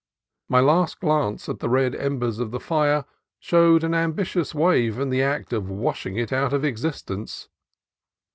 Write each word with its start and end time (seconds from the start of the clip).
My 0.49 0.61
last 0.61 0.99
glance 0.99 1.43
across 1.43 1.53
at 1.53 1.59
the 1.59 1.69
red 1.69 1.93
embers 1.93 2.39
of 2.39 2.49
the 2.49 2.59
fire 2.59 3.05
showed 3.37 3.83
an 3.83 3.93
am 3.93 4.15
bitious 4.15 4.51
wave 4.55 4.97
in 4.97 5.11
the 5.11 5.21
act 5.21 5.53
of 5.53 5.69
washing 5.69 6.15
it 6.17 6.33
out 6.33 6.53
of 6.53 6.65
existence. 6.65 7.49